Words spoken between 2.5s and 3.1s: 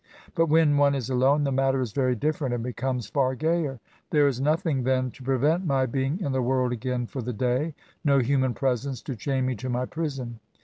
and becomes